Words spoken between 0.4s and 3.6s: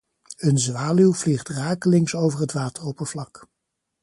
zwaluw vliegt rakelings over het wateroppervlak.